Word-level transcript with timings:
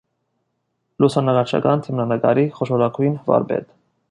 Լուսանկարչական 1.03 1.85
դիմանկարի 1.89 2.47
խոշորագույն 2.57 3.23
վարպետ։ 3.31 3.75